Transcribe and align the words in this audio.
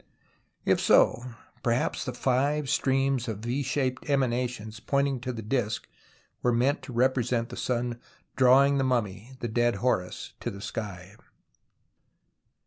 If 0.65 0.81
so, 0.81 1.35
perhaps 1.61 2.05
the 2.05 2.13
five 2.13 2.71
streams 2.71 3.27
of 3.27 3.37
V 3.41 3.61
shaped 3.61 4.09
emanations 4.09 4.79
pointing 4.79 5.19
to 5.19 5.31
the 5.31 5.43
disc 5.43 5.87
were 6.41 6.51
meant 6.51 6.81
to 6.81 6.91
represent 6.91 7.49
the 7.49 7.55
sun 7.55 7.99
drawing 8.35 8.79
the 8.79 8.83
mummy, 8.83 9.33
tlie 9.41 9.53
dead 9.53 9.75
Horns, 9.75 10.33
to 10.39 10.49
the 10.49 10.59
sky. 10.59 11.17